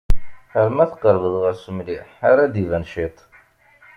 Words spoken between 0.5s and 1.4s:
Arma tqerrbeḍ